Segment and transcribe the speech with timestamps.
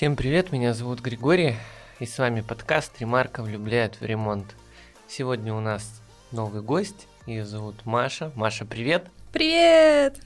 [0.00, 1.56] Всем привет, меня зовут Григорий,
[1.98, 4.56] и с вами подкаст «Ремарка влюбляет в ремонт».
[5.06, 6.00] Сегодня у нас
[6.32, 8.32] новый гость, ее зовут Маша.
[8.34, 9.08] Маша, привет!
[9.30, 10.18] Привет!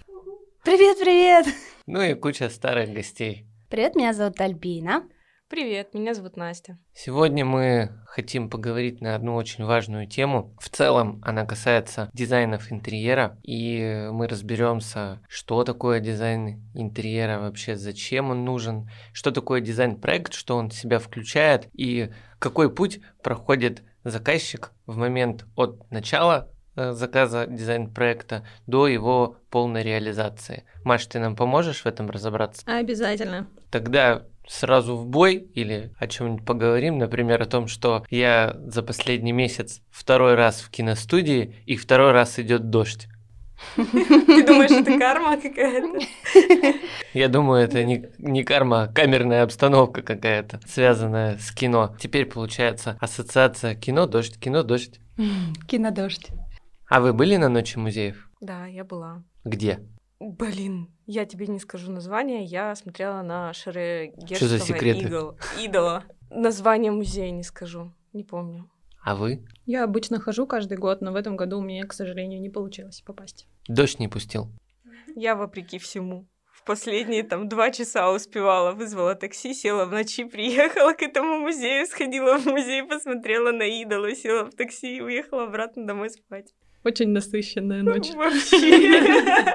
[0.62, 1.46] Привет, привет!
[1.88, 3.48] Ну и куча старых гостей.
[3.68, 5.08] Привет, меня зовут Альбина.
[5.54, 6.78] Привет, меня зовут Настя.
[6.92, 10.52] Сегодня мы хотим поговорить на одну очень важную тему.
[10.60, 18.30] В целом она касается дизайнов интерьера, и мы разберемся, что такое дизайн интерьера вообще, зачем
[18.30, 24.72] он нужен, что такое дизайн-проект, что он в себя включает, и какой путь проходит заказчик
[24.86, 30.64] в момент от начала э, заказа дизайн-проекта до его полной реализации.
[30.82, 32.64] Маш, ты нам поможешь в этом разобраться?
[32.66, 33.46] Обязательно.
[33.70, 39.32] Тогда сразу в бой или о чем-нибудь поговорим, например, о том, что я за последний
[39.32, 43.08] месяц второй раз в киностудии и второй раз идет дождь.
[43.76, 46.04] Ты думаешь, это карма какая-то?
[47.12, 51.94] Я думаю, это не, не карма, а камерная обстановка какая-то, связанная с кино.
[51.98, 55.00] Теперь получается ассоциация кино, дождь, кино, дождь.
[55.68, 56.30] Кино-дождь.
[56.88, 58.28] А вы были на ночи музеев?
[58.40, 59.22] Да, я была.
[59.44, 59.78] Где?
[60.24, 63.52] Блин, я тебе не скажу название, я смотрела на
[64.46, 65.00] за секреты?
[65.00, 66.04] Игл, идола.
[66.30, 68.70] Название музея не скажу, не помню.
[69.04, 69.44] А вы?
[69.66, 73.02] Я обычно хожу каждый год, но в этом году у меня, к сожалению, не получилось
[73.02, 73.46] попасть.
[73.68, 74.48] Дождь не пустил.
[75.14, 76.26] Я вопреки всему.
[76.50, 81.86] В последние там два часа успевала, вызвала такси, села в ночи, приехала к этому музею,
[81.86, 86.54] сходила в музей, посмотрела на идола, села в такси и уехала обратно домой спать.
[86.84, 88.10] Очень насыщенная ночь.
[88.14, 89.02] Вообще.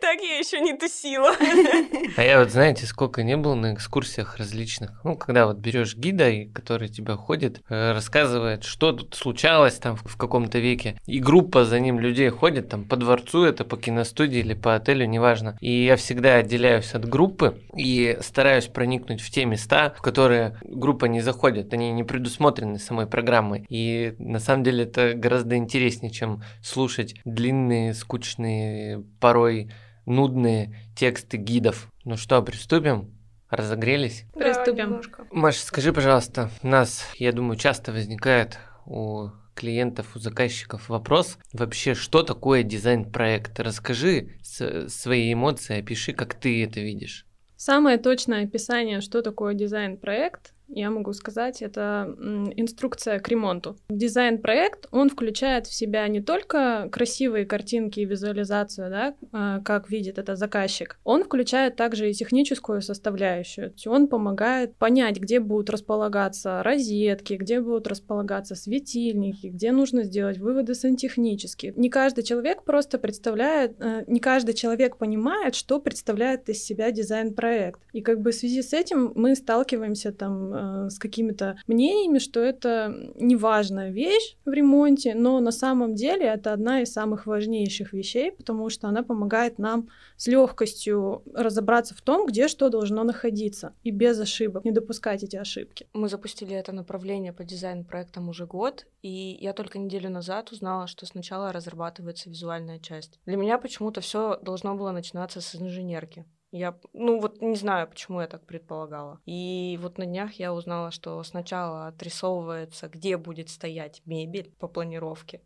[0.00, 1.34] Так я еще не тусила.
[2.16, 5.00] А я вот, знаете, сколько не был на экскурсиях различных.
[5.04, 9.96] Ну, когда вот берешь гида, и который тебя ходит, э, рассказывает, что тут случалось там
[9.96, 10.98] в каком-то веке.
[11.06, 15.06] И группа за ним людей ходит там по дворцу, это по киностудии или по отелю,
[15.06, 15.58] неважно.
[15.60, 21.04] И я всегда отделяюсь от группы и стараюсь проникнуть в те места, в которые группа
[21.04, 21.72] не заходит.
[21.74, 23.66] Они не предусмотрены самой программой.
[23.68, 29.70] И на самом деле это гораздо интереснее, чем слушать длинные, скучные, порой
[30.06, 31.90] нудные тексты гидов.
[32.04, 33.14] Ну что, приступим?
[33.50, 34.24] Разогрелись?
[34.34, 35.00] Приступим.
[35.30, 41.94] Маша, скажи, пожалуйста, у нас, я думаю, часто возникает у клиентов, у заказчиков вопрос, вообще,
[41.94, 43.58] что такое дизайн-проект?
[43.58, 47.26] Расскажи с- свои эмоции, опиши, как ты это видишь.
[47.56, 52.14] Самое точное описание, что такое дизайн-проект, я могу сказать, это
[52.56, 53.76] инструкция к ремонту.
[53.88, 60.18] Дизайн-проект, он включает в себя не только красивые картинки и визуализацию, да, а, как видит
[60.18, 63.72] это заказчик, он включает также и техническую составляющую.
[63.86, 70.74] Он помогает понять, где будут располагаться розетки, где будут располагаться светильники, где нужно сделать выводы
[70.74, 71.72] сантехнические.
[71.76, 77.80] Не каждый человек просто представляет, э, не каждый человек понимает, что представляет из себя дизайн-проект.
[77.92, 82.40] И как бы в связи с этим мы сталкиваемся там э, с какими-то мнениями, что
[82.40, 88.32] это неважная вещь в ремонте, но на самом деле это одна из самых важнейших вещей,
[88.32, 93.90] потому что она помогает нам с легкостью разобраться в том, где что должно находиться, и
[93.90, 95.86] без ошибок, не допускать эти ошибки.
[95.92, 101.06] Мы запустили это направление по дизайн-проектам уже год, и я только неделю назад узнала, что
[101.06, 103.20] сначала разрабатывается визуальная часть.
[103.26, 106.24] Для меня почему-то все должно было начинаться с инженерки.
[106.50, 109.20] Я, ну вот не знаю, почему я так предполагала.
[109.26, 115.42] И вот на днях я узнала, что сначала отрисовывается, где будет стоять мебель по планировке,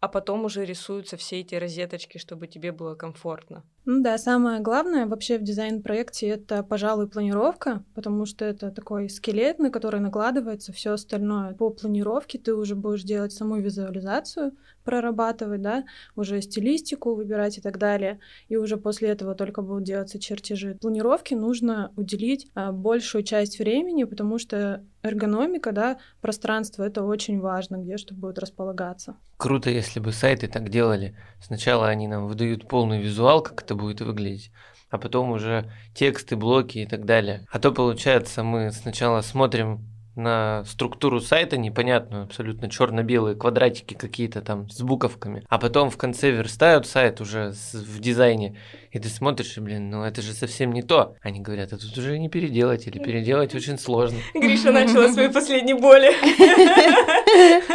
[0.00, 3.64] а потом уже рисуются все эти розеточки, чтобы тебе было комфортно.
[3.88, 9.60] Ну да, самое главное вообще в дизайн-проекте это, пожалуй, планировка, потому что это такой скелет,
[9.60, 11.54] на который накладывается все остальное.
[11.54, 15.84] По планировке ты уже будешь делать саму визуализацию, прорабатывать, да,
[16.16, 18.18] уже стилистику выбирать и так далее.
[18.48, 20.76] И уже после этого только будут делаться чертежи.
[20.80, 27.76] Планировке нужно уделить а, большую часть времени, потому что эргономика, да, пространство это очень важно,
[27.76, 29.16] где что будет располагаться.
[29.36, 31.16] Круто, если бы сайты так делали.
[31.40, 34.50] Сначала они нам выдают полный визуал, как это будет выглядеть,
[34.90, 37.46] а потом уже тексты, блоки и так далее.
[37.50, 39.80] А то получается, мы сначала смотрим
[40.16, 46.30] на структуру сайта непонятную, абсолютно черно-белые квадратики какие-то там с буковками, а потом в конце
[46.30, 48.56] верстают сайт уже с- в дизайне,
[48.90, 51.14] и ты смотришь, и, блин, ну это же совсем не то.
[51.20, 54.18] Они говорят, а тут уже не переделать, или переделать очень сложно.
[54.34, 56.10] Гриша начала свои последние боли.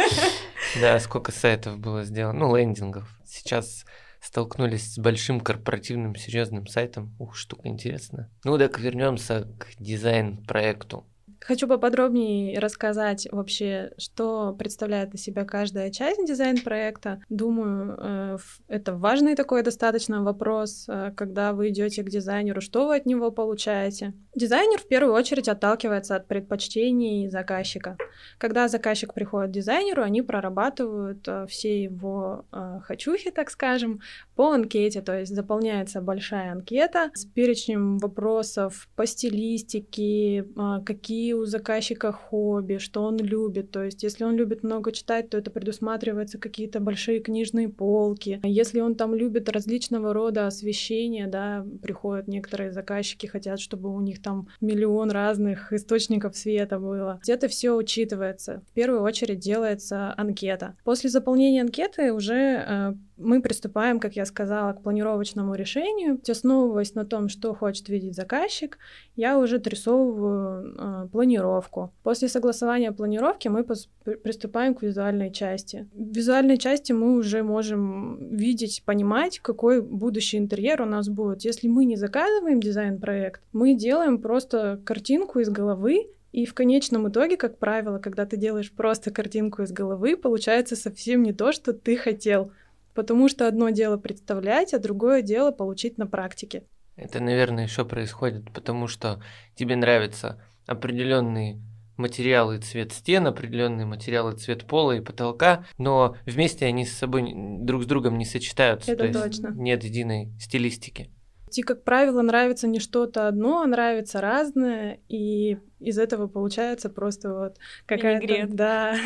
[0.80, 3.08] Да, сколько сайтов было сделано, ну, лендингов.
[3.26, 3.84] Сейчас
[4.20, 7.14] столкнулись с большим корпоративным серьезным сайтом.
[7.18, 8.30] Ух, штука интересная.
[8.44, 11.04] Ну так вернемся к дизайн-проекту.
[11.46, 17.20] Хочу поподробнее рассказать вообще, что представляет из себя каждая часть дизайн-проекта.
[17.28, 22.96] Думаю, э, это важный такой достаточно вопрос, э, когда вы идете к дизайнеру, что вы
[22.96, 24.14] от него получаете.
[24.36, 27.96] Дизайнер в первую очередь отталкивается от предпочтений заказчика.
[28.38, 32.44] Когда заказчик приходит к дизайнеру, они прорабатывают э, все его
[32.86, 34.00] хочухи, так скажем,
[34.36, 40.46] по анкете, то есть заполняется большая анкета с перечнем вопросов по стилистике,
[40.84, 43.70] какие у заказчика хобби, что он любит.
[43.70, 48.40] То есть, если он любит много читать, то это предусматривается какие-то большие книжные полки.
[48.42, 54.22] Если он там любит различного рода освещения, да, приходят некоторые заказчики, хотят, чтобы у них
[54.22, 57.20] там миллион разных источников света было.
[57.26, 58.62] Это все учитывается.
[58.70, 60.76] В первую очередь делается анкета.
[60.84, 66.20] После заполнения анкеты уже э, мы приступаем, как я сказала, к планировочному решению.
[66.28, 68.78] Основываясь на том, что хочет видеть заказчик,
[69.16, 71.92] я уже отрисовываю э, планировку.
[72.02, 75.88] После согласования планировки мы приступаем к визуальной части.
[75.94, 81.42] В визуальной части мы уже можем видеть, понимать, какой будущий интерьер у нас будет.
[81.42, 87.36] Если мы не заказываем дизайн-проект, мы делаем просто картинку из головы и в конечном итоге,
[87.36, 91.94] как правило, когда ты делаешь просто картинку из головы, получается совсем не то, что ты
[91.96, 92.52] хотел.
[92.94, 96.64] Потому что одно дело представлять, а другое дело получить на практике.
[96.96, 99.22] Это, наверное, еще происходит, потому что
[99.54, 101.60] тебе нравятся определенные
[101.96, 107.84] материалы цвет стен, определенные материалы цвет пола и потолка, но вместе они с собой друг
[107.84, 108.92] с другом не сочетаются.
[108.92, 109.48] Это то точно.
[109.48, 111.10] Есть нет единой стилистики.
[111.54, 117.34] И, как правило, нравится не что-то одно, а нравится разное, и из этого получается просто
[117.34, 118.46] вот какая-то...
[118.48, 118.96] Да.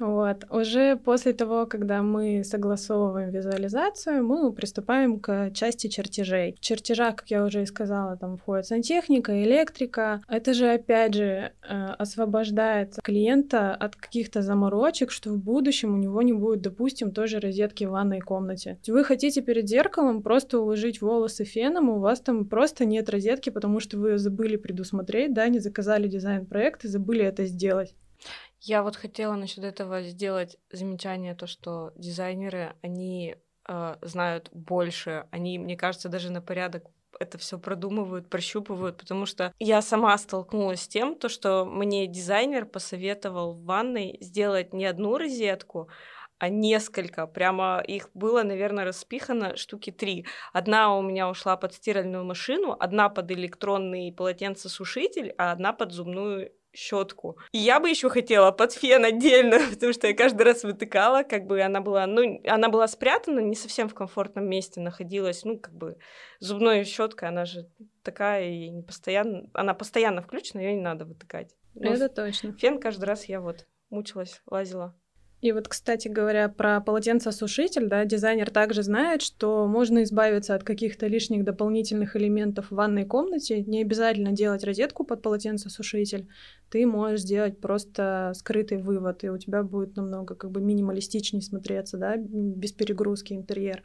[0.00, 0.44] Вот.
[0.50, 6.56] Уже после того, когда мы согласовываем визуализацию, мы приступаем к части чертежей.
[6.58, 10.20] В чертежах, как я уже и сказала, там входит сантехника, электрика.
[10.28, 16.22] Это же, опять же, э, освобождает клиента от каких-то заморочек, что в будущем у него
[16.22, 18.78] не будет, допустим, тоже розетки в ванной комнате.
[18.88, 23.78] Вы хотите перед зеркалом просто уложить волосы феном, у вас там просто нет розетки, потому
[23.78, 27.94] что вы забыли предусмотреть, да, не заказали дизайн-проект и забыли это сделать.
[28.66, 33.36] Я вот хотела насчет этого сделать замечание, то, что дизайнеры, они
[33.68, 36.84] э, знают больше, они, мне кажется, даже на порядок
[37.20, 42.64] это все продумывают, прощупывают, потому что я сама столкнулась с тем, то, что мне дизайнер
[42.64, 45.90] посоветовал в ванной сделать не одну розетку,
[46.38, 47.26] а несколько.
[47.26, 50.26] Прямо их было, наверное, распихано штуки три.
[50.54, 56.50] Одна у меня ушла под стиральную машину, одна под электронный полотенцесушитель, а одна под зубную
[56.74, 57.38] щетку.
[57.52, 61.46] И я бы еще хотела под фен отдельно, потому что я каждый раз вытыкала, как
[61.46, 65.74] бы она была, ну, она была спрятана, не совсем в комфортном месте находилась, ну, как
[65.74, 65.96] бы
[66.40, 67.68] зубной щетка, она же
[68.02, 71.54] такая и не постоянно, она постоянно включена, ее не надо вытыкать.
[71.74, 72.52] Но Это точно.
[72.52, 74.96] Фен каждый раз я вот мучилась, лазила.
[75.44, 81.06] И вот, кстати говоря, про полотенцесушитель, да, дизайнер также знает, что можно избавиться от каких-то
[81.06, 83.60] лишних дополнительных элементов в ванной комнате.
[83.60, 86.28] Не обязательно делать розетку под полотенцесушитель.
[86.70, 91.98] Ты можешь сделать просто скрытый вывод, и у тебя будет намного как бы минималистичнее смотреться,
[91.98, 93.82] да, без перегрузки интерьер.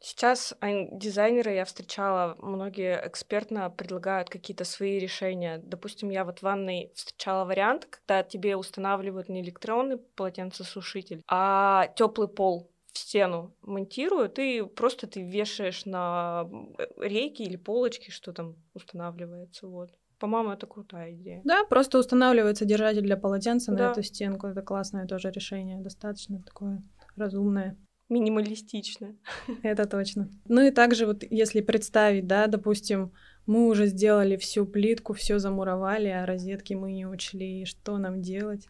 [0.00, 5.60] Сейчас дизайнеры, я встречала, многие экспертно предлагают какие-то свои решения.
[5.64, 12.28] Допустим, я вот в ванной встречала вариант, когда тебе устанавливают не электронный полотенцесушитель, а теплый
[12.28, 18.56] пол в стену монтируют, и просто ты вешаешь на э, рейки или полочки, что там
[18.74, 19.66] устанавливается.
[19.66, 19.90] Вот.
[20.18, 21.42] По-моему, это крутая идея.
[21.44, 23.86] Да, просто устанавливается держатель для полотенца да.
[23.88, 24.46] на эту стенку.
[24.46, 26.82] Это классное тоже решение, достаточно такое
[27.16, 27.76] разумное
[28.08, 29.16] минималистично.
[29.62, 30.28] Это точно.
[30.46, 33.12] Ну и также вот если представить, да, допустим,
[33.46, 38.68] мы уже сделали всю плитку, все замуровали, а розетки мы не учли, что нам делать?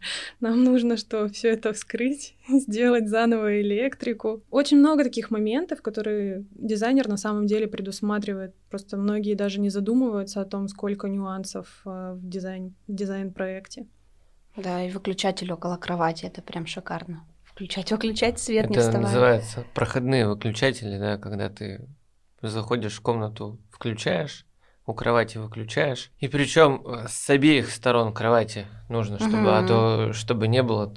[0.40, 4.42] Нам нужно что, все это вскрыть, сделать заново электрику.
[4.50, 8.54] Очень много таких моментов, которые дизайнер на самом деле предусматривает.
[8.70, 13.86] Просто многие даже не задумываются о том, сколько нюансов э, в дизайн, дизайн-проекте.
[14.56, 17.26] Да, и выключатель около кровати, это прям шикарно
[17.60, 19.02] включать, выключать свет, Это не вставая.
[19.02, 21.86] называется проходные выключатели, да, когда ты
[22.40, 24.46] заходишь в комнату, включаешь,
[24.86, 26.10] у кровати выключаешь.
[26.20, 29.50] И причем э, с обеих сторон кровати нужно, чтобы, угу.
[29.50, 30.94] а то чтобы не было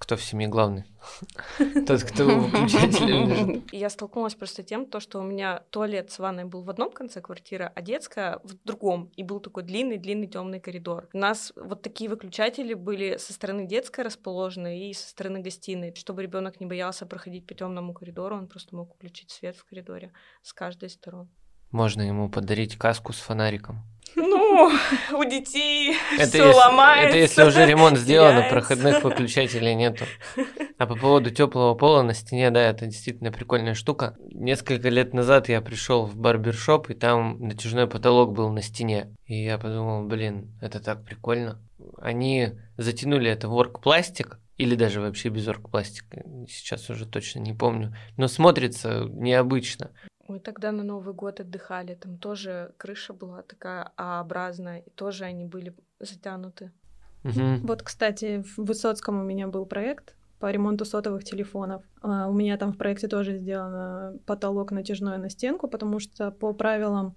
[0.00, 0.84] кто в семье главный?
[1.86, 3.72] Тот, кто выключатель лежит.
[3.72, 7.20] Я столкнулась просто тем, то, что у меня туалет с ванной был в одном конце
[7.20, 9.12] квартиры, а детская в другом.
[9.16, 11.08] И был такой длинный-длинный темный коридор.
[11.12, 15.94] У нас вот такие выключатели были со стороны детской расположены и со стороны гостиной.
[15.94, 20.12] Чтобы ребенок не боялся проходить по темному коридору, он просто мог включить свет в коридоре
[20.42, 21.28] с каждой стороны.
[21.70, 23.84] Можно ему подарить каску с фонариком.
[24.16, 24.70] Ну,
[25.18, 27.08] у детей Это все если, ломается.
[27.08, 28.54] это если уже ремонт сделан, теряется.
[28.54, 30.04] проходных выключателей нету.
[30.78, 34.16] А по поводу теплого пола на стене, да, это действительно прикольная штука.
[34.32, 39.14] Несколько лет назад я пришел в барбершоп, и там натяжной потолок был на стене.
[39.26, 41.60] И я подумал, блин, это так прикольно.
[41.98, 47.96] Они затянули это в оргпластик, или даже вообще без оргпластика, сейчас уже точно не помню.
[48.18, 49.90] Но смотрится необычно.
[50.30, 55.44] Мы тогда на Новый год отдыхали, там тоже крыша была такая А-образная, и тоже они
[55.44, 56.70] были затянуты.
[57.24, 57.66] Мгм.
[57.66, 61.82] Вот, кстати, в Высоцком у меня был проект по ремонту сотовых телефонов.
[62.00, 66.52] А, У меня там в проекте тоже сделано потолок натяжной на стенку, потому что по
[66.52, 67.16] правилам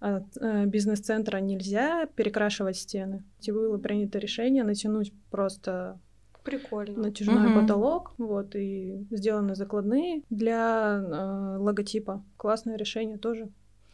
[0.00, 3.24] а, э, бизнес-центра нельзя перекрашивать стены.
[3.40, 5.98] И было принято решение натянуть просто
[6.44, 7.02] Прикольно.
[7.02, 7.54] натяжной Мгм.
[7.54, 12.24] потолок, вот, и сделаны закладные для э, логотипа.
[12.36, 13.48] Классное решение тоже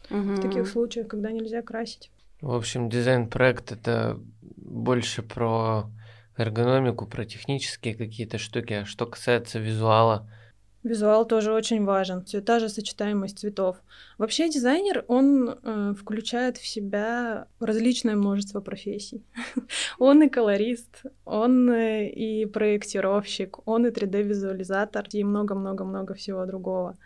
[0.09, 2.11] в таких случаях, когда нельзя красить.
[2.41, 5.89] В общем, дизайн-проект это больше про
[6.37, 8.73] эргономику, про технические какие-то штуки.
[8.73, 10.29] А что касается визуала,
[10.83, 12.23] Визуал тоже очень важен.
[12.23, 13.77] Всё та же сочетаемость цветов.
[14.17, 19.21] Вообще дизайнер, он э, включает в себя различное множество профессий.
[19.99, 26.97] он и колорист, он э, и проектировщик, он и 3D-визуализатор и много-много-много всего другого.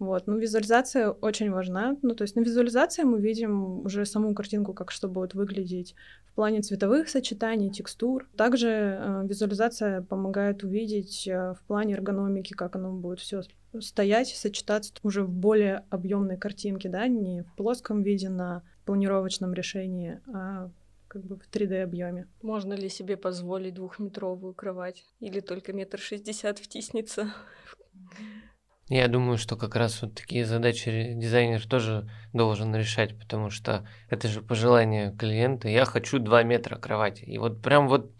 [0.00, 0.26] Вот.
[0.26, 1.96] Ну, визуализация очень важна.
[2.00, 6.34] Ну, то есть на визуализации мы видим уже саму картинку, как что будет выглядеть в
[6.34, 8.26] плане цветовых сочетаний, текстур.
[8.34, 13.42] Также э, визуализация помогает увидеть э, в плане эргономики, как оно будет все
[13.78, 20.18] стоять, сочетаться уже в более объемной картинке, да, не в плоском виде на планировочном решении,
[20.32, 20.70] а
[21.08, 22.26] как бы в 3D объеме.
[22.40, 25.04] Можно ли себе позволить двухметровую кровать?
[25.20, 27.34] Или только метр шестьдесят втиснется?
[28.96, 34.26] я думаю, что как раз вот такие задачи дизайнер тоже должен решать, потому что это
[34.26, 35.68] же пожелание клиента.
[35.68, 37.22] Я хочу 2 метра кровати.
[37.22, 38.10] И вот прям вот,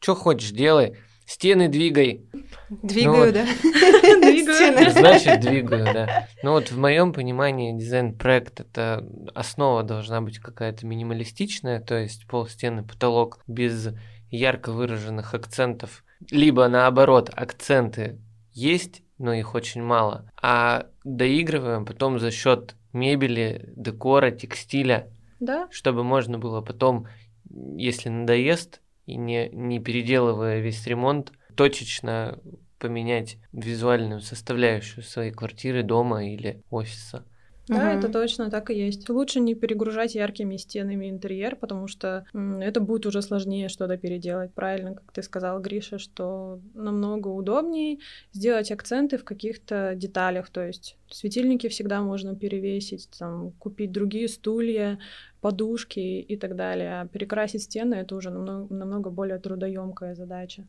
[0.00, 0.96] что хочешь, делай.
[1.24, 2.26] Стены двигай,
[2.70, 3.34] Двигаю, вот.
[3.34, 3.44] да?
[4.02, 4.90] Двигаю.
[4.90, 6.26] Значит, двигаю, да.
[6.42, 12.48] Ну вот в моем понимании дизайн-проект это основа должна быть какая-то минималистичная, то есть пол,
[12.48, 13.90] стены, потолок без
[14.30, 18.18] ярко выраженных акцентов, либо наоборот акценты
[18.58, 25.08] есть, но их очень мало, а доигрываем потом за счет мебели, декора, текстиля,
[25.40, 27.06] Да, чтобы можно было потом,
[27.48, 32.38] если надоест, и не, не переделывая весь ремонт, точечно
[32.78, 37.24] поменять визуальную составляющую своей квартиры, дома или офиса.
[37.68, 37.98] Да, Мгм.
[37.98, 39.08] это точно так и есть.
[39.10, 44.54] Лучше не перегружать яркими стенами интерьер, потому что это будет уже сложнее что-то переделать.
[44.54, 47.98] Правильно, как ты сказал, Гриша, что намного удобнее
[48.32, 50.48] сделать акценты в каких-то деталях.
[50.50, 54.98] То есть светильники всегда можно перевесить, там, купить другие стулья,
[55.40, 57.00] подушки и так далее.
[57.02, 60.66] А перекрасить стены это уже намного, намного более трудоемкая задача.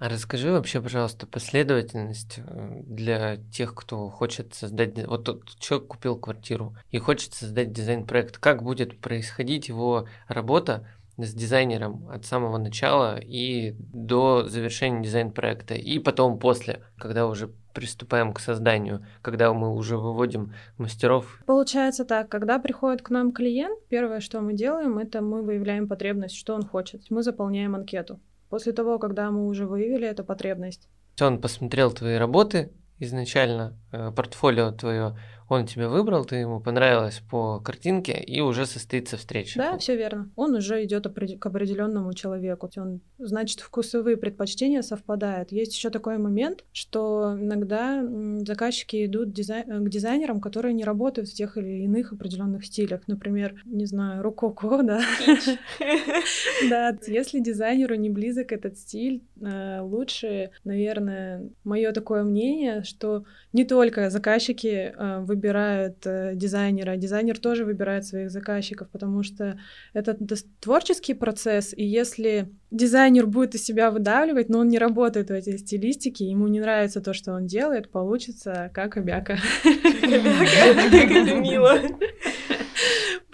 [0.00, 5.06] А расскажи вообще, пожалуйста, последовательность э, для тех, кто хочет создать...
[5.06, 8.38] Вот тот человек купил квартиру и хочет создать дизайн-проект.
[8.38, 10.86] Как будет происходить его работа
[11.16, 18.32] с дизайнером от самого начала и до завершения дизайн-проекта, и потом после, когда уже приступаем
[18.32, 21.40] к созданию, когда мы уже выводим мастеров.
[21.46, 26.36] Получается так, когда приходит к нам клиент, первое, что мы делаем, это мы выявляем потребность,
[26.36, 27.02] что он хочет.
[27.10, 28.20] Мы заполняем анкету.
[28.48, 30.88] После того, когда мы уже выявили эту потребность,
[31.20, 35.16] Он посмотрел твои работы изначально, э, портфолио твое,
[35.48, 39.58] он тебя выбрал, ты ему понравилось по картинке, и уже состоится встреча.
[39.58, 40.30] Да, все верно.
[40.36, 42.70] Он уже идет к определенному человеку.
[42.76, 45.52] Он, значит, вкусовые предпочтения совпадают.
[45.52, 48.02] Есть еще такой момент, что иногда
[48.46, 53.02] заказчики идут дизай- э, к дизайнерам, которые не работают в тех или иных определенных стилях.
[53.06, 55.00] Например, не знаю, рококо, да.
[56.70, 63.64] Да, если дизайнеру не близок этот стиль, э, лучше, наверное, мое такое мнение, что не
[63.64, 69.58] только заказчики э, выбирают э, дизайнера, дизайнер тоже выбирает своих заказчиков, потому что
[69.92, 70.16] это
[70.60, 75.58] творческий процесс, и если дизайнер будет из себя выдавливать, но он не работает в этой
[75.58, 79.38] стилистике, ему не нравится то, что он делает, получится как обяка.
[79.62, 81.78] Как это мило.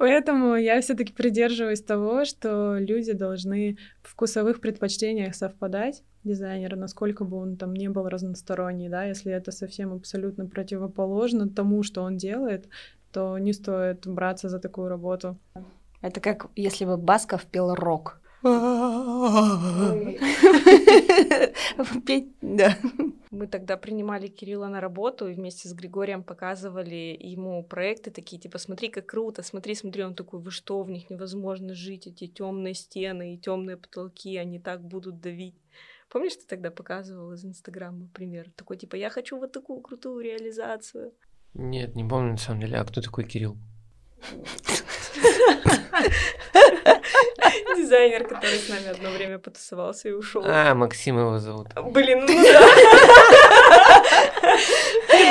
[0.00, 7.36] Поэтому я все-таки придерживаюсь того, что люди должны в вкусовых предпочтениях совпадать дизайнера, насколько бы
[7.36, 12.66] он там не был разносторонний, да, если это совсем абсолютно противоположно тому, что он делает,
[13.12, 15.36] то не стоит браться за такую работу.
[16.00, 18.19] Это как если бы Басков пел рок.
[22.06, 22.78] Петь, да.
[23.30, 28.56] Мы тогда принимали Кирилла на работу и вместе с Григорием показывали ему проекты такие, типа,
[28.58, 32.72] смотри, как круто, смотри, смотри, он такой, вы что, в них невозможно жить, эти темные
[32.74, 35.54] стены и темные потолки, они так будут давить.
[36.08, 38.50] Помнишь, ты тогда показывал из Инстаграма пример?
[38.56, 41.12] Такой, типа, я хочу вот такую крутую реализацию.
[41.54, 42.78] Нет, не помню на самом деле.
[42.78, 43.56] А кто такой Кирилл?
[47.76, 50.42] Дизайнер, который с нами одно время потусовался и ушел.
[50.44, 51.68] А, Максим его зовут.
[51.92, 52.60] Блин, ну да.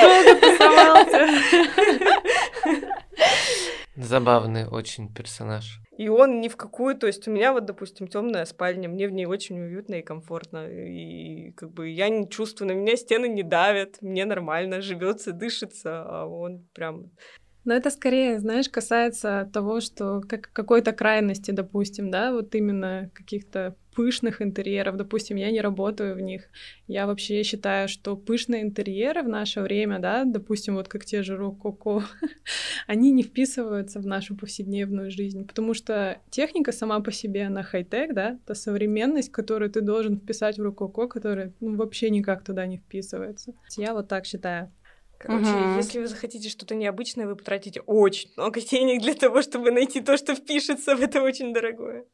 [0.02, 1.28] Долго тусовался.
[3.96, 5.80] Забавный очень персонаж.
[5.98, 9.12] И он ни в какую, то есть у меня вот, допустим, темная спальня, мне в
[9.12, 13.44] ней очень уютно и комфортно, и как бы я не чувствую, на меня стены не
[13.44, 17.12] давят, мне нормально живется, дышится, а он прям
[17.70, 23.76] Но это скорее, знаешь, касается того, что как какой-то крайности, допустим, да, вот именно каких-то
[23.94, 24.98] пышных интерьеров.
[24.98, 26.50] Допустим, я не работаю в них.
[26.88, 31.38] Я вообще считаю, что пышные интерьеры в наше время, да, допустим, вот как те же
[31.38, 32.04] рококо,
[32.88, 38.16] они не вписываются в нашу повседневную жизнь, потому что техника сама по себе, она хай-тек,
[38.16, 42.78] да, это современность, которую ты должен вписать в рококо, которая ну, вообще никак туда не
[42.78, 43.54] вписывается.
[43.78, 44.72] Я вот так считаю.
[45.20, 45.76] Короче, Мгм.
[45.76, 50.16] если вы захотите что-то необычное, вы потратите очень много денег для того, чтобы найти то,
[50.18, 52.06] что впишется в это очень дорогое.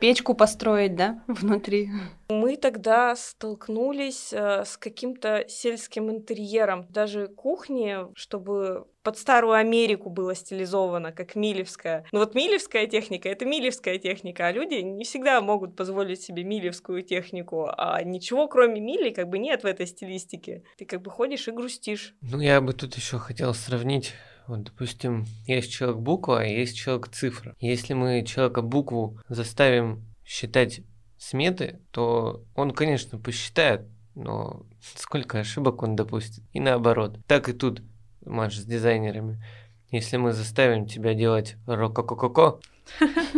[0.00, 1.90] Печку построить, да, внутри.
[2.30, 6.86] Мы тогда столкнулись э, с каким-то сельским интерьером.
[6.88, 12.04] Даже кухни, чтобы под старую Америку было стилизовано, как милевская.
[12.10, 17.04] Но вот милевская техника— это милевская техника, а люди не всегда могут позволить себе милевскую
[17.04, 20.64] технику, а ничего кроме мили как бы нет в этой стилистике.
[20.76, 22.16] Ты как бы ходишь и грустишь.
[22.20, 24.12] Ну, я бы тут еще хотел сравнить.
[24.48, 27.54] Вот, допустим, есть человек буква, а есть человек цифра.
[27.60, 30.80] Если мы человека букву заставим считать
[31.16, 33.82] сметы, то он, конечно, посчитает,
[34.16, 36.42] но сколько ошибок он допустит.
[36.52, 37.20] И наоборот.
[37.28, 37.82] Так и тут,
[38.26, 39.42] Маш, с дизайнерами.
[39.90, 42.58] Если мы заставим тебя делать рококококо,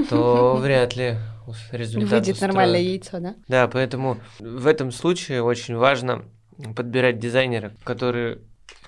[0.08, 1.16] то вряд ли
[1.72, 2.40] результат Выйдет устроит.
[2.40, 3.34] нормальное яйцо, да?
[3.48, 6.24] Да, поэтому в этом случае очень важно
[6.74, 8.38] подбирать дизайнера, который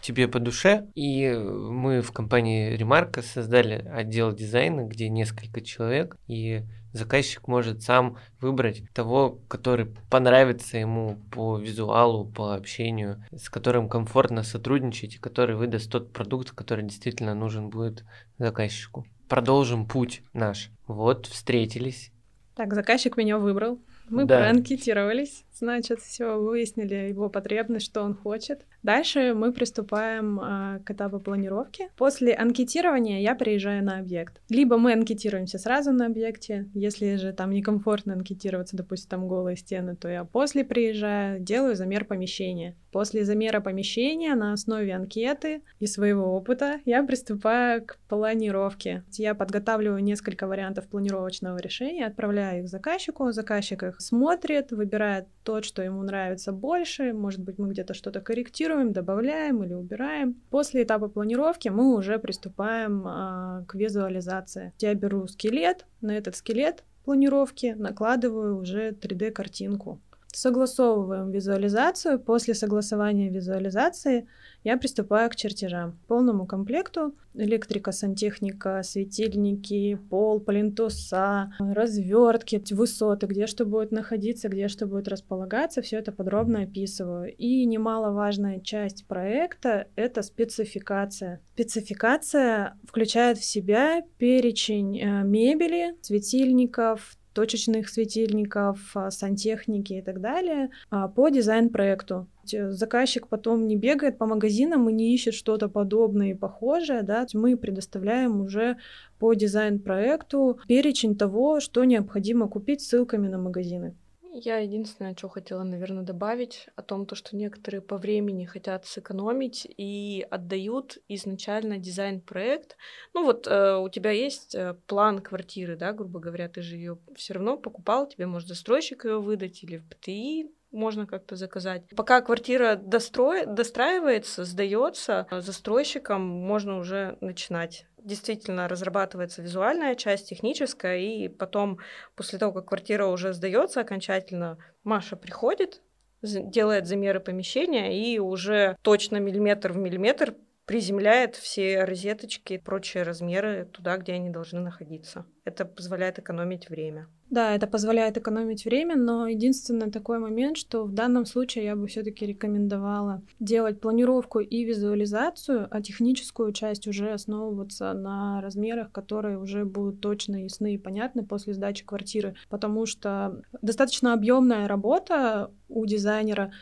[0.01, 0.87] тебе по душе.
[0.94, 8.16] И мы в компании Ремарка создали отдел дизайна, где несколько человек, и заказчик может сам
[8.40, 15.57] выбрать того, который понравится ему по визуалу, по общению, с которым комфортно сотрудничать, и который
[15.57, 18.05] выдаст тот продукт, который действительно нужен будет
[18.38, 19.07] заказчику.
[19.29, 20.70] Продолжим путь наш.
[20.87, 22.11] Вот, встретились.
[22.57, 23.79] Так, заказчик меня выбрал.
[24.09, 24.38] Мы Да.
[24.38, 28.66] проанкетировались, значит, все выяснили его потребность, что он хочет.
[28.83, 31.90] Дальше мы приступаем а, к этапу планировки.
[31.96, 34.40] После анкетирования я приезжаю на объект.
[34.49, 39.96] Либо мы анкетируемся сразу на объекте, если же там некомфортно анкетироваться, допустим, там голые стены,
[39.96, 42.77] то я после приезжаю, делаю замер помещения.
[42.92, 49.05] После замера помещения на основе анкеты и своего опыта я приступаю к планировке.
[49.12, 55.82] Я подготавливаю несколько вариантов планировочного решения, отправляю их заказчику, заказчик их смотрит, выбирает тот, что
[55.82, 60.36] ему нравится больше, может быть, мы где-то что-то корректируем, добавляем или убираем.
[60.48, 64.72] После этапа планировки мы уже приступаем а, к визуализации.
[64.78, 69.98] Я беру скелет, на этот скелет планировки накладываю уже 3D-картинку.
[70.33, 72.19] Согласовываем визуализацию.
[72.19, 74.27] После согласования визуализации
[74.64, 75.99] я приступаю к чертежам.
[76.07, 84.87] Полному комплекту электрика, сантехника, светильники, пол, плинтуса, развертки, высоты, где что будет находиться, где что
[84.87, 87.35] будет располагаться, все это подробно описываю.
[87.37, 91.40] И немаловажная часть проекта— это спецификация.
[91.55, 100.71] Спецификация включает в себя перечень э, мебели, светильников, точечных светильников, а, сантехники и так далее
[100.90, 102.27] а, по дизайн-проекту.
[102.45, 107.27] Те- Заказчик потом не бегает по магазинам и не ищет что-то подобное и похожее, да,
[107.35, 108.77] мы предоставляем уже
[109.19, 113.95] по дизайн-проекту перечень того, что необходимо купить ссылками на магазины.
[114.33, 119.66] Я единственное, что хотела, наверное, добавить о том, то, что некоторые по времени хотят сэкономить
[119.77, 122.77] и отдают изначально дизайн-проект.
[123.12, 126.99] Ну вот э, у тебя есть э, план квартиры, да, грубо говоря, ты же ее
[127.16, 131.83] все равно покупал, тебе может застройщик ее выдать или в ПТИ можно как-то заказать.
[131.96, 133.46] Пока квартира дострой...
[133.46, 137.87] достраивается, сдается, застройщикам можно уже начинать.
[137.98, 141.78] Действительно разрабатывается визуальная часть, техническая, и потом,
[142.14, 145.83] после того, как квартира уже сдается окончательно, Маша приходит,
[146.22, 150.35] делает замеры помещения и уже точно миллиметр в миллиметр
[150.70, 155.26] приземляет все розеточки и прочие размеры туда, где они должны находиться.
[155.44, 157.09] Это позволяет экономить время.
[157.28, 161.88] Да, это позволяет экономить время, но единственный такой момент, что в данном случае я бы
[161.88, 169.64] все-таки рекомендовала делать планировку и визуализацию, а техническую часть уже основываться на размерах, которые уже
[169.64, 176.52] будут точно ясны и понятны после сдачи квартиры, потому что достаточно объемная работа у дизайнера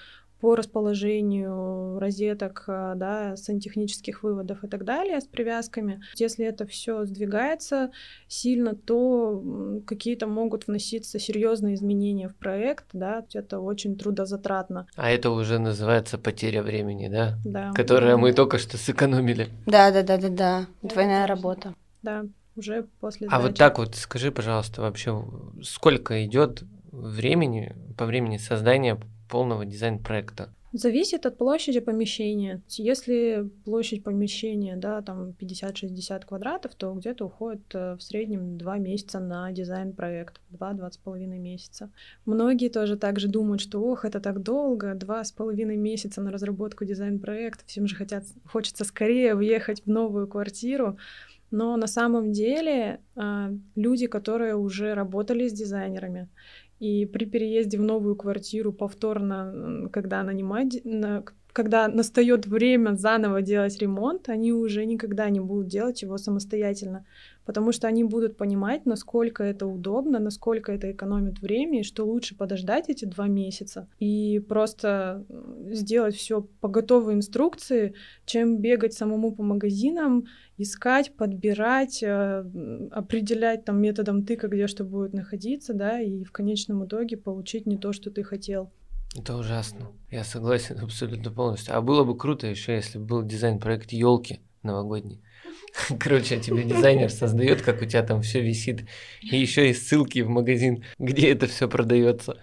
[0.40, 6.00] по расположению розеток, э, да, сантехнических выводов и так далее с привязками.
[6.16, 7.90] Если это все сдвигается
[8.28, 9.42] сильно, то
[9.86, 14.86] какие-то могут вноситься серьезные изменения в проект, да, это очень трудозатратно.
[14.96, 17.38] А это уже называется потеря времени, да?
[17.44, 17.72] Да.
[17.72, 19.48] Которое мы только что сэкономили.
[19.66, 20.66] Да, да, да, да, да.
[20.82, 21.74] Двойная работа.
[22.02, 22.24] Да,
[22.56, 25.24] уже после А вот так вот скажи, пожалуйста, вообще
[25.62, 28.98] сколько идет времени по времени создания
[29.28, 30.50] полного дизайн-проекта?
[30.72, 32.60] Зависит от площади помещения.
[32.68, 39.18] Если площадь помещения, да, там 50-60 квадратов, то где-то уходит э, в среднем 2 месяца
[39.18, 41.90] на дизайн-проект, 2-2,5 месяца.
[42.26, 47.86] Многие тоже также думают, что ох, это так долго, 2,5 месяца на разработку дизайн-проекта, всем
[47.86, 50.98] же хотят, хочется скорее въехать в новую квартиру.
[51.50, 56.28] Но на самом деле э, люди, которые уже работали с дизайнерами,
[56.80, 60.80] и при переезде в новую квартиру повторно, когда нанимать,
[61.58, 67.04] когда настает время заново делать ремонт, они уже никогда не будут делать его самостоятельно,
[67.44, 72.36] потому что они будут понимать, насколько это удобно, насколько это экономит время, и что лучше
[72.36, 75.24] подождать эти два месяца и просто
[75.72, 77.94] сделать все по готовой инструкции,
[78.24, 80.26] чем бегать самому по магазинам
[80.58, 82.44] искать, подбирать, э,
[82.92, 87.78] определять там методом тыка, где что будет находиться, да, и в конечном итоге получить не
[87.78, 88.70] то, что ты хотел.
[89.16, 89.92] Это ужасно.
[90.10, 91.76] Я согласен абсолютно полностью.
[91.76, 95.22] А было бы круто еще, если бы был дизайн-проект елки новогодний.
[96.00, 98.86] Короче, тебе дизайнер создает, как у тебя там все висит,
[99.22, 102.38] и еще и ссылки в магазин, где это все продается.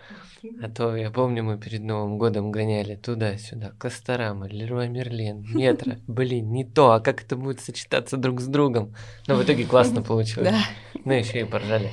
[0.62, 5.94] А то я помню, мы перед Новым годом гоняли туда-сюда, Косторама, Леруа Мерлен, Метро.
[6.06, 8.94] Блин, не то, а как это будет сочетаться друг с другом?
[9.28, 10.50] Но в итоге классно получилось.
[10.50, 10.62] Да.
[11.04, 11.90] Ну, еще и поржали.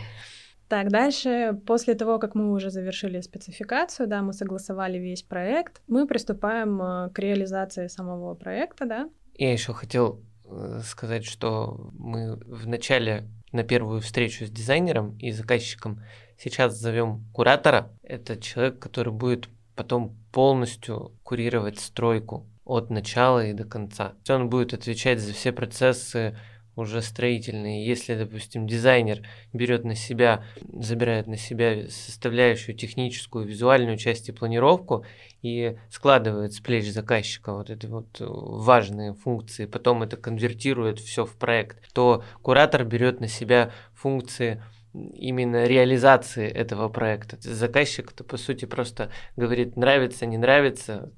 [0.72, 6.06] Так, дальше, после того, как мы уже завершили спецификацию, да, мы согласовали весь проект, мы
[6.06, 9.10] приступаем э, к реализации самого проекта, да.
[9.34, 15.30] Я еще хотел э, сказать, что мы в начале на первую встречу с дизайнером и
[15.30, 16.00] заказчиком
[16.38, 17.90] сейчас зовем куратора.
[18.02, 24.14] Это человек, который будет потом полностью курировать стройку от начала и до конца.
[24.26, 26.34] Он будет отвечать за все процессы
[26.76, 27.86] уже строительные.
[27.86, 35.04] Если, допустим, дизайнер берет на себя, забирает на себя составляющую техническую, визуальную часть и планировку
[35.42, 41.24] и складывает с плеч заказчика вот эти вот э, важные функции, потом это конвертирует все
[41.24, 44.62] в проект, то куратор берет на себя функции
[44.94, 47.36] именно реализации этого проекта.
[47.40, 51.10] Заказчик, то по сути просто говорит нравится, не нравится,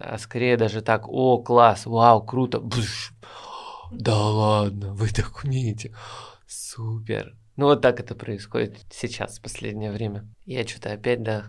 [0.00, 3.12] а скорее даже так, о, класс, вау, круто, Бш,
[3.92, 5.94] да ладно, вы так умеете,
[6.46, 7.36] супер.
[7.56, 10.26] Ну вот так это происходит сейчас, в последнее время.
[10.46, 11.46] Я что-то опять, да,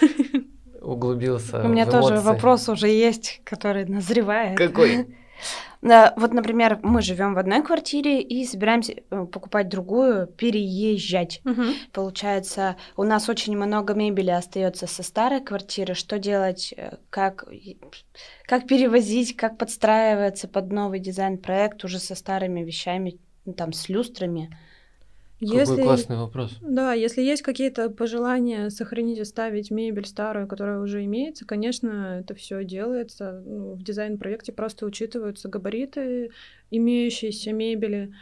[0.80, 4.56] углубился У меня тоже вопрос уже есть, который назревает.
[4.56, 5.16] Какой?
[5.80, 11.40] Вот, например, мы живем в одной квартире и собираемся э, покупать другую, переезжать.
[11.92, 15.94] Получается, у нас очень много мебели остается со старой квартиры.
[15.94, 16.72] Что делать?
[16.76, 17.44] э, Как,
[18.46, 24.56] как перевозить, как подстраиваться под новый дизайн-проект уже со старыми вещами, ну, там, с люстрами?
[25.46, 26.58] Какой классный вопрос.
[26.60, 32.64] Да, если есть какие-то пожелания сохранить, оставить мебель старую, которая уже имеется, конечно, это все
[32.64, 33.42] делается.
[33.44, 36.30] Ну, в дизайн-проекте просто учитываются габариты
[36.70, 38.14] имеющейся мебели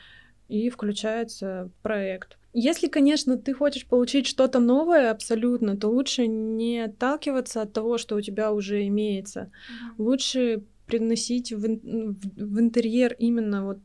[0.48, 2.38] и включается проект.
[2.52, 8.16] Если, конечно, ты хочешь получить что-то новое абсолютно, то лучше не отталкиваться от того, что
[8.16, 9.52] у тебя уже имеется.
[9.98, 13.78] Лучше приносить в, в- в интерьер именно вот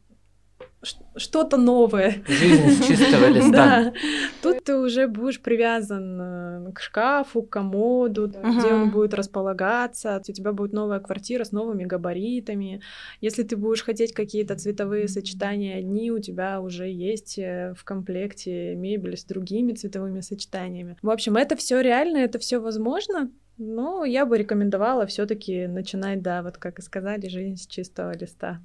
[1.16, 2.24] что-то новое.
[2.28, 3.52] Жизнь с чистого листа.
[3.52, 3.94] Да.
[4.42, 10.22] Тут ты уже будешь привязан э, к шкафу, к комоду, где он будет располагаться.
[10.28, 12.82] У тебя будет новая квартира с новыми габаритами.
[13.22, 18.76] Если ты будешь хотеть какие-то цветовые сочетания одни, у тебя уже есть э, в комплекте
[18.76, 20.98] мебель с другими цветовыми сочетаниями.
[21.02, 23.32] В общем, это все реально, это все возможно.
[23.58, 28.62] Но я бы рекомендовала все-таки начинать, да, вот как и сказали, жизнь с чистого листа.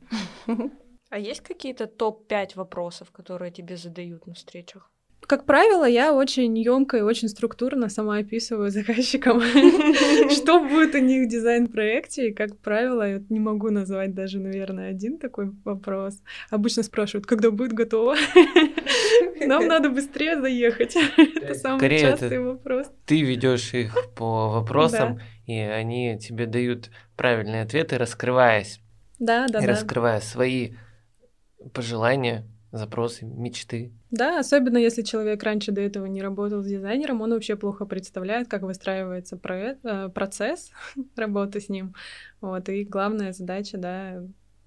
[1.10, 4.90] А есть какие-то топ-5 вопросов, которые тебе задают на встречах?
[5.26, 9.40] как правило, я очень емко и очень структурно сама описываю заказчикам,
[10.30, 12.28] что будет у них в дизайн-проекте.
[12.28, 16.20] И, как правило, я не могу назвать даже, наверное, один такой вопрос.
[16.50, 18.16] Обычно спрашивают, когда будет готово.
[19.46, 20.96] Нам надо быстрее заехать.
[20.96, 22.88] Это самый частый вопрос.
[23.06, 28.80] Ты ведешь их по вопросам, и они тебе дают правильные ответы, раскрываясь.
[29.20, 29.72] Да, да, и да.
[29.72, 30.72] раскрывая свои
[31.72, 33.92] пожелания, запросы, мечты.
[34.10, 38.48] Да, особенно если человек раньше до этого не работал с дизайнером, он вообще плохо представляет,
[38.48, 40.70] как выстраивается проект, э, процесс
[41.16, 41.94] работы с ним.
[42.40, 44.22] Вот, и главная задача, да,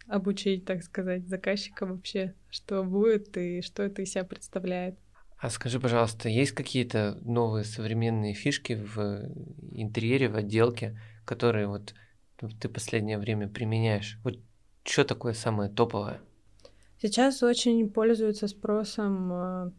[0.07, 4.97] обучить, так сказать, заказчика вообще, что будет и что это из себя представляет.
[5.37, 9.29] А скажи, пожалуйста, есть какие-то новые современные фишки в
[9.71, 11.93] интерьере, в отделке, которые вот
[12.59, 14.19] ты последнее время применяешь?
[14.23, 14.39] Вот
[14.83, 16.19] что такое самое топовое?
[17.03, 19.71] Сейчас очень пользуются спросом э,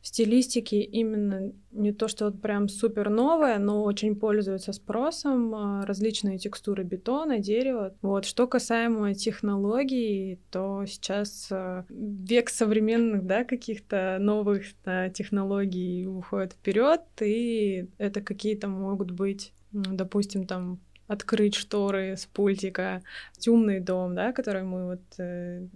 [0.00, 6.38] стилистики именно не то, что вот прям супер новое, но очень пользуются спросом э, различные
[6.38, 7.96] текстуры бетона, дерева.
[8.00, 8.26] Вот.
[8.26, 17.00] Что касаемо технологий, то сейчас э, век современных, да, каких-то новых да, технологий уходит вперед,
[17.20, 20.78] и это какие-то могут быть, допустим, там
[21.10, 23.02] открыть шторы с пультика,
[23.36, 25.66] темный дом, да, который мы вот э,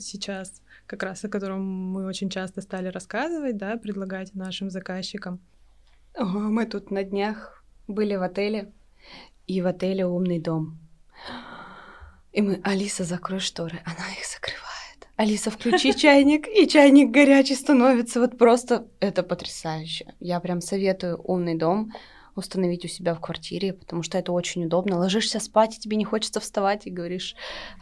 [0.00, 5.38] сейчас, как раз о котором мы очень часто стали рассказывать, да, предлагать нашим заказчикам.
[6.18, 8.72] Мы тут на днях были в отеле,
[9.46, 10.78] и в отеле умный дом.
[12.32, 13.78] И мы, Алиса, закрой шторы.
[13.84, 15.08] Она их закрывает.
[15.14, 18.18] Алиса, включи чайник, и чайник горячий становится.
[18.18, 20.14] Вот просто это потрясающе.
[20.18, 21.92] Я прям советую умный дом
[22.34, 24.98] установить у себя в квартире, потому что это очень удобно.
[24.98, 27.34] Ложишься спать, и тебе не хочется вставать, и говоришь,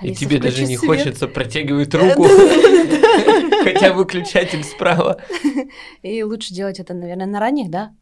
[0.02, 0.88] И тебе даже не свет.
[0.90, 2.24] хочется протягивать руку,
[3.64, 5.20] хотя выключатель справа.
[6.02, 7.94] И лучше делать это, наверное, на ранних, да?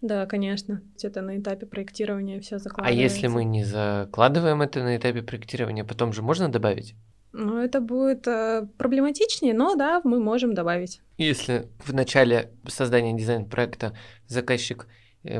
[0.00, 0.82] Да, конечно.
[1.00, 3.00] Это на этапе проектирования все закладывается.
[3.00, 6.96] А если мы не закладываем это на этапе проектирования, потом же можно добавить?
[7.32, 11.00] Ну, это будет э, проблематичнее, но да, мы можем добавить.
[11.16, 13.96] Если в начале создания дизайн-проекта
[14.26, 14.86] заказчик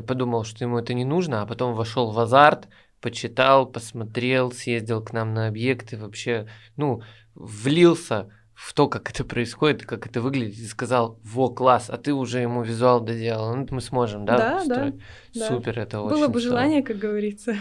[0.06, 2.68] подумал, что ему это не нужно, а потом вошел в азарт,
[3.00, 7.02] почитал, посмотрел, съездил к нам на объекты, вообще, ну,
[7.34, 8.30] влился
[8.62, 12.38] в то, как это происходит, как это выглядит, и сказал, во, класс, а ты уже
[12.38, 14.38] ему визуал доделал, ну, мы сможем, да?
[14.38, 14.92] Да, да,
[15.34, 15.48] да.
[15.48, 17.56] Супер, это Было очень Было бы желание, как говорится.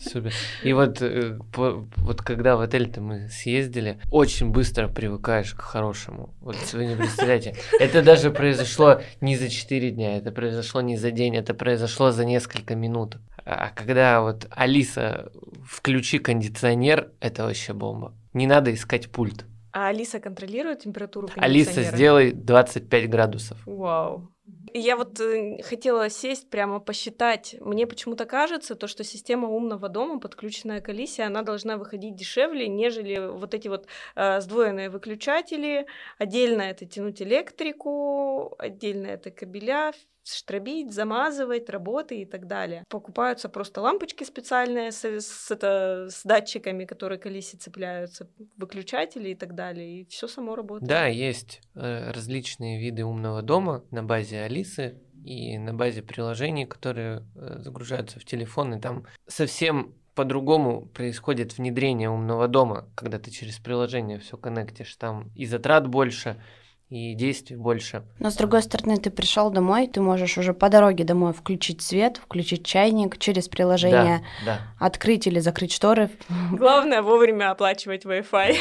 [0.00, 0.32] Супер.
[0.62, 6.32] И вот, э, вот когда в отель-то мы съездили, очень быстро привыкаешь к хорошему.
[6.40, 7.56] Вот вы не представляете.
[7.80, 12.24] Это даже произошло не за 4 дня, это произошло не за день, это произошло за
[12.24, 13.16] несколько минут.
[13.44, 15.32] А когда вот Алиса,
[15.68, 18.14] включи кондиционер, это вообще бомба.
[18.34, 19.44] Не надо искать пульт.
[19.76, 21.28] А Алиса контролирует температуру?
[21.36, 23.58] Алиса, сделай 25 градусов.
[23.66, 24.32] Вау.
[24.72, 27.56] Я вот э, хотела сесть прямо посчитать.
[27.60, 32.68] Мне почему-то кажется, то, что система умного дома, подключенная к Алисе, она должна выходить дешевле,
[32.68, 35.86] нежели вот эти вот э, сдвоенные выключатели.
[36.16, 39.92] Отдельно это тянуть электрику, отдельно это кабеля,
[40.34, 42.84] штробить, замазывать, работы и так далее.
[42.88, 49.34] Покупаются просто лампочки специальные с, с, это, с датчиками, которые к Алисе цепляются, выключатели и
[49.34, 50.88] так далее, и все само работает.
[50.88, 57.26] Да, есть э, различные виды умного дома на базе Алисы и на базе приложений, которые
[57.34, 63.58] э, загружаются в телефон, и там совсем по-другому происходит внедрение умного дома, когда ты через
[63.58, 66.42] приложение все коннектишь, там и затрат больше,
[66.88, 68.04] и действий больше.
[68.20, 72.18] Но с другой стороны, ты пришел домой, ты можешь уже по дороге домой включить свет,
[72.18, 74.86] включить чайник через приложение, да, да.
[74.86, 76.10] открыть или закрыть шторы.
[76.52, 78.56] Главное вовремя оплачивать Wi-Fi.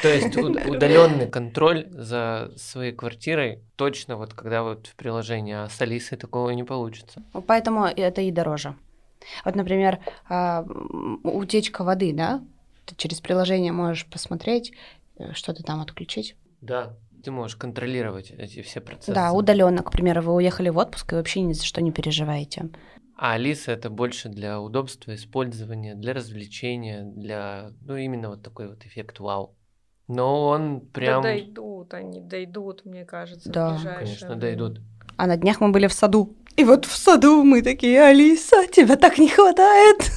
[0.00, 5.80] То есть удаленный контроль за своей квартирой точно вот когда вот в приложении, а с
[5.82, 7.22] Алисой такого не получится.
[7.46, 8.76] Поэтому это и дороже.
[9.44, 10.64] Вот, например, а,
[11.22, 12.42] утечка воды, да?
[12.86, 14.72] Ты через приложение можешь посмотреть,
[15.18, 16.34] э, что ты там отключить.
[16.60, 19.12] Да, ты можешь контролировать эти все процессы.
[19.12, 22.70] Да, удаленно, к примеру, вы уехали в отпуск и вообще ни за что не переживаете.
[23.16, 28.84] А Алиса это больше для удобства использования, для развлечения, для, ну, именно вот такой вот
[28.84, 29.54] эффект вау.
[30.08, 31.22] Но он прям...
[31.22, 33.78] Да дойдут, они дойдут, мне кажется, да.
[33.98, 34.80] Конечно, дойдут.
[35.16, 36.36] А на днях мы были в саду.
[36.56, 40.10] И вот в саду мы такие, Алиса, тебя так не хватает.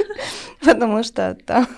[0.64, 1.68] Потому что там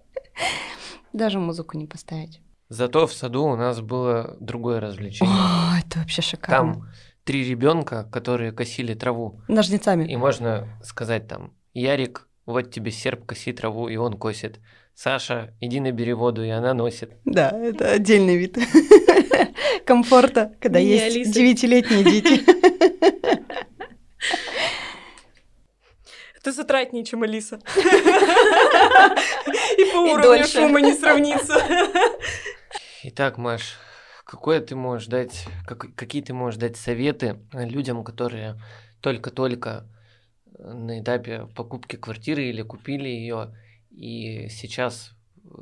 [1.12, 2.40] даже музыку не поставить.
[2.68, 5.34] Зато в саду у нас было другое развлечение.
[5.38, 6.74] О, это вообще шикарно.
[6.74, 6.88] Там
[7.24, 9.40] три ребенка, которые косили траву.
[9.48, 10.10] Ножницами.
[10.10, 14.60] И можно сказать там, Ярик, вот тебе серп, коси траву, и он косит.
[14.94, 17.12] Саша, иди набери воду, и она носит.
[17.24, 18.56] Да, это отдельный вид
[19.84, 22.42] комфорта, когда есть девятилетние дети.
[26.40, 27.58] Это затратнее, чем Алиса.
[29.76, 31.60] И по уровню шума не сравнится.
[33.08, 33.76] Итак, Маш,
[34.24, 38.60] какое ты можешь дать, как, какие ты можешь дать советы людям, которые
[39.00, 39.86] только-только
[40.58, 43.56] на этапе покупки квартиры или купили ее
[43.92, 45.12] и сейчас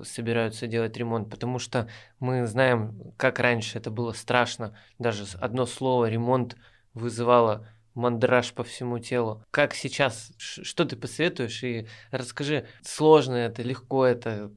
[0.04, 1.86] собираются делать ремонт, потому что
[2.18, 6.56] мы знаем, как раньше это было страшно, даже одно слово ремонт
[6.94, 9.44] вызывало мандраж по всему телу.
[9.50, 10.32] Как сейчас?
[10.38, 11.62] Что ты посоветуешь?
[11.62, 14.50] И расскажи, сложно это, легко это,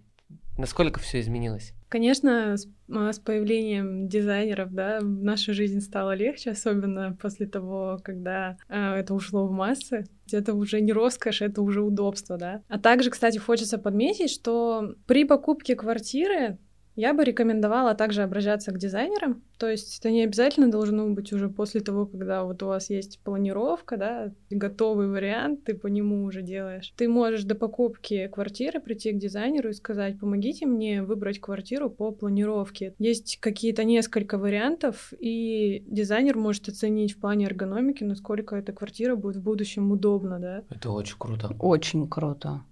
[0.57, 1.73] насколько все изменилось?
[1.89, 8.57] Конечно, с, а, с появлением дизайнеров, да, наша жизнь стала легче, особенно после того, когда
[8.67, 10.05] э, это ушло в массы.
[10.29, 12.61] Это уже не роскошь, это уже удобство, да.
[12.67, 16.57] А также, кстати, хочется подметить, что при покупке квартиры
[16.97, 19.43] я бы рекомендовала также обращаться к дизайнерам.
[19.57, 23.19] То есть это не обязательно должно быть уже после того, когда вот у вас есть
[23.23, 26.93] планировка, да, готовый вариант, ты по нему уже делаешь.
[26.97, 32.11] Ты можешь до покупки квартиры прийти к дизайнеру и сказать, помогите мне выбрать квартиру по
[32.11, 32.95] планировке.
[32.97, 39.37] Есть какие-то несколько вариантов, и дизайнер может оценить в плане эргономики, насколько эта квартира будет
[39.37, 40.63] в будущем удобна, да.
[40.69, 41.55] Это очень круто.
[41.59, 42.63] Очень круто.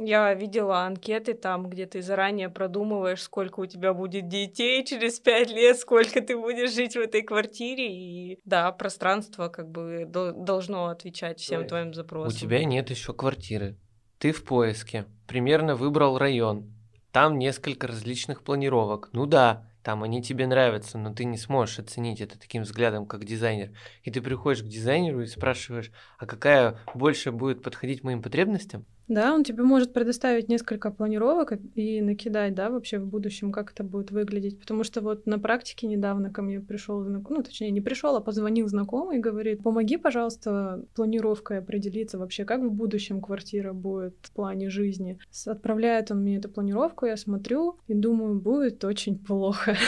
[0.00, 5.50] Я видела анкеты там, где ты заранее продумываешь, сколько у тебя будет детей через пять
[5.50, 7.88] лет, сколько ты будешь жить в этой квартире.
[7.90, 11.66] И да, пространство как бы должно отвечать всем Ой.
[11.66, 12.28] твоим запросам.
[12.28, 13.76] У тебя нет еще квартиры.
[14.18, 15.06] Ты в поиске.
[15.26, 16.72] Примерно выбрал район.
[17.10, 19.10] Там несколько различных планировок.
[19.12, 23.24] Ну да, там они тебе нравятся, но ты не сможешь оценить это таким взглядом, как
[23.24, 23.72] дизайнер.
[24.04, 28.86] И ты приходишь к дизайнеру и спрашиваешь, а какая больше будет подходить моим потребностям?
[29.08, 33.82] Да, он тебе может предоставить несколько планировок и накидать, да, вообще в будущем, как это
[33.82, 34.60] будет выглядеть.
[34.60, 38.20] Потому что вот на практике недавно ко мне пришел знакомый, ну, точнее, не пришел, а
[38.20, 44.32] позвонил знакомый и говорит, помоги, пожалуйста, планировкой определиться вообще, как в будущем квартира будет в
[44.32, 45.18] плане жизни.
[45.46, 49.76] Отправляет он мне эту планировку, я смотрю и думаю, будет очень плохо.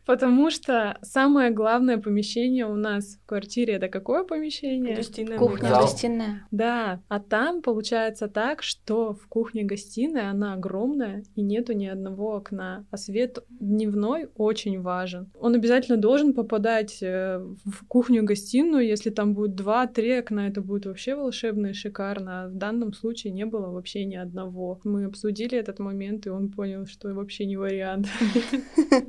[0.06, 4.96] Потому что самое главное помещение у нас в квартире это какое помещение?
[4.96, 5.38] Гостиная.
[5.38, 5.82] Кухня, Зал.
[5.82, 6.48] гостиная.
[6.52, 12.86] Да, а там получается так, что в кухне-гостиной она огромная и нету ни одного окна,
[12.92, 15.32] а свет дневной очень важен.
[15.40, 21.16] Он обязательно должен попадать э, в кухню-гостиную, если там будет два-три окна, это будет вообще
[21.16, 22.44] волшебно и шикарно.
[22.44, 24.82] А в данном случае не было вообще ни одного.
[24.84, 28.08] Мы обсудили этот момент, и он понял, что вообще не вариант.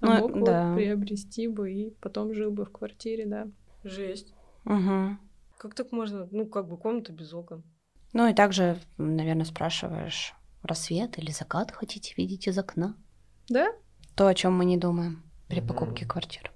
[0.00, 0.74] А Вот да.
[0.74, 3.48] приобрести бы и потом жил бы в квартире, да.
[3.84, 4.34] Жесть.
[4.64, 5.18] Мгм.
[5.58, 6.28] Как так можно?
[6.30, 7.64] Ну, как бы комната без окон.
[8.12, 12.96] Ну и также, наверное, спрашиваешь, рассвет или закат хотите видеть из окна?
[13.48, 13.72] Да?
[14.16, 16.50] То, о чем мы не думаем при покупке квартиры.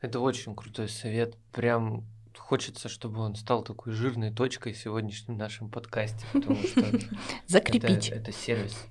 [0.00, 1.36] Это очень крутой совет.
[1.52, 6.82] Прям хочется, чтобы он стал такой жирной точкой в сегодняшнем нашем подкасте, потому что
[7.46, 8.08] Закрепить.
[8.08, 8.86] Это, это сервис.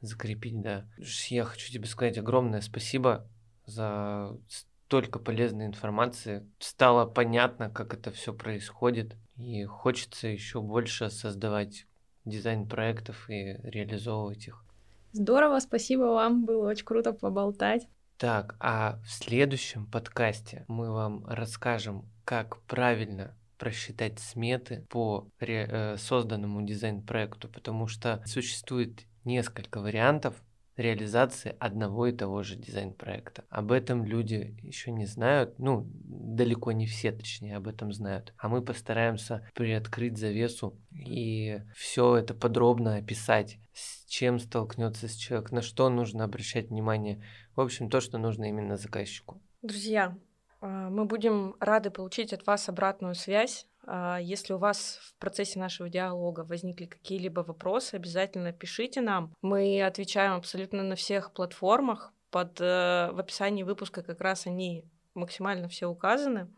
[0.00, 0.86] Закрепить, да.
[1.28, 3.28] Я хочу тебе сказать огромное спасибо
[3.66, 6.48] за столько полезной информации.
[6.58, 9.16] Стало понятно, как это все происходит.
[9.36, 11.86] И хочется еще больше создавать
[12.24, 14.64] дизайн проектов и реализовывать их.
[15.12, 17.88] Здорово, спасибо вам, было очень круто поболтать.
[18.18, 26.62] Так, а в следующем подкасте мы вам расскажем, как правильно просчитать сметы по э, созданному
[26.62, 30.34] дизайн-проекту, потому что существует несколько вариантов
[30.76, 33.44] реализации одного и того же дизайн-проекта.
[33.48, 38.34] Об этом люди еще не знают, ну, далеко не все, точнее, об этом знают.
[38.38, 45.62] А мы постараемся приоткрыть завесу и все это подробно описать, с чем столкнется человек, на
[45.62, 47.24] что нужно обращать внимание.
[47.54, 49.40] В общем, то, что нужно именно заказчику.
[49.62, 50.16] Друзья,
[50.60, 53.66] а, мы будем рады получить от вас обратную связь.
[53.86, 59.32] А, Если у вас в процессе нашего диалога возникли какие-либо вопросы, обязательно пишите нам.
[59.42, 62.12] Мы отвечаем абсолютно на всех платформах.
[62.30, 66.48] Под, э, в описании выпуска как раз они максимально все указаны.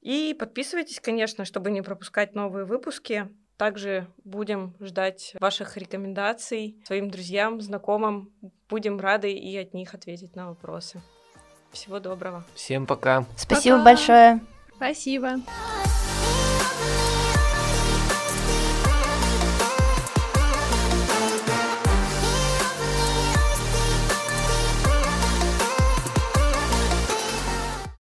[0.00, 3.28] И подписывайтесь, конечно, чтобы не пропускать новые выпуски.
[3.56, 8.30] Также будем ждать ваших рекомендаций своим друзьям, знакомым.
[8.68, 11.00] Будем рады и от них ответить на вопросы.
[11.72, 12.44] Всего доброго.
[12.54, 13.24] Всем пока!
[13.36, 13.84] Спасибо Пока.
[13.84, 14.40] большое.
[14.76, 15.40] Спасибо.